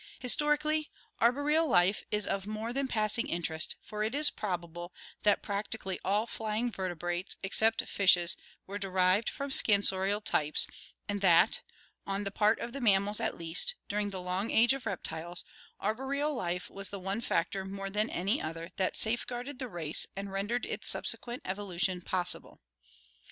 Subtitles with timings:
[0.17, 0.89] Historically,
[1.21, 6.25] arboreal life is of more than parsing interest, for it is probable that practically all
[6.25, 8.35] flying vertebrates, except fishes,
[8.65, 10.65] were derived from scansorial types
[11.07, 11.61] and that,
[12.07, 15.45] on the part of the mammals at least, during the long Age of Reptiles,
[15.79, 20.31] arboreal life was the one factor more than any other that safeguarded the race and
[20.31, 22.59] rendered its subsequent evolution possible.